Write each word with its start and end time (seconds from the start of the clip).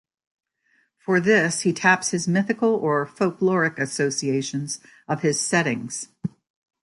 For 0.97 1.19
this, 1.19 1.61
he 1.61 1.73
taps 1.73 2.09
the 2.09 2.25
mythical 2.27 2.73
or 2.73 3.05
folkloric 3.05 3.77
associations 3.77 4.79
of 5.07 5.21
his 5.21 5.39
settings. 5.39 6.07